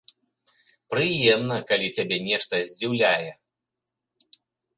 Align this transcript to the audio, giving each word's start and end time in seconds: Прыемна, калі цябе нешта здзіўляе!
Прыемна, 0.93 1.57
калі 1.69 1.87
цябе 1.99 2.17
нешта 2.29 2.55
здзіўляе! 2.71 3.29